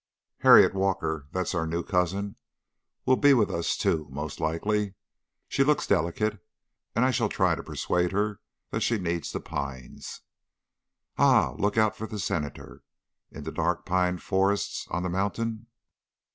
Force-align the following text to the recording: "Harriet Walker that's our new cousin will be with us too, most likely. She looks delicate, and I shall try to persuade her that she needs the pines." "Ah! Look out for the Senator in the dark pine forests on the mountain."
"Harriet 0.39 0.73
Walker 0.73 1.27
that's 1.31 1.53
our 1.53 1.67
new 1.67 1.83
cousin 1.83 2.35
will 3.05 3.15
be 3.17 3.35
with 3.35 3.51
us 3.51 3.77
too, 3.77 4.07
most 4.09 4.39
likely. 4.39 4.95
She 5.47 5.63
looks 5.63 5.85
delicate, 5.85 6.43
and 6.95 7.05
I 7.05 7.11
shall 7.11 7.29
try 7.29 7.53
to 7.53 7.61
persuade 7.61 8.11
her 8.11 8.39
that 8.71 8.79
she 8.81 8.97
needs 8.97 9.31
the 9.31 9.39
pines." 9.39 10.21
"Ah! 11.19 11.53
Look 11.55 11.77
out 11.77 11.95
for 11.95 12.07
the 12.07 12.17
Senator 12.17 12.81
in 13.29 13.43
the 13.43 13.51
dark 13.51 13.85
pine 13.85 14.17
forests 14.17 14.87
on 14.89 15.03
the 15.03 15.07
mountain." 15.11 15.67